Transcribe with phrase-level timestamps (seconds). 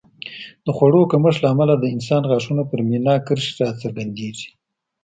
[0.65, 4.49] د خوړو کمښت له امله د انسان غاښونو پر مینا کرښې راڅرګندېږي